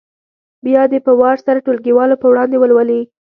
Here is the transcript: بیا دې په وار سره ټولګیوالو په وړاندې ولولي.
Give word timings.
بیا 0.65 0.83
دې 0.91 0.99
په 1.05 1.11
وار 1.19 1.37
سره 1.45 1.63
ټولګیوالو 1.65 2.19
په 2.21 2.27
وړاندې 2.31 2.55
ولولي. 2.59 3.01